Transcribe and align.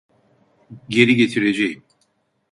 Geri 0.89 1.15
getireceğim. 1.15 1.83